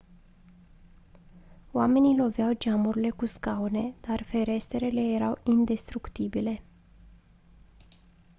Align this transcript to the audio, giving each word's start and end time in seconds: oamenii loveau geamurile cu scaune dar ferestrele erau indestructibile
oamenii 1.73 2.17
loveau 2.17 2.53
geamurile 2.53 3.09
cu 3.09 3.25
scaune 3.25 3.93
dar 4.01 4.23
ferestrele 4.23 5.01
erau 5.13 5.37
indestructibile 5.43 6.63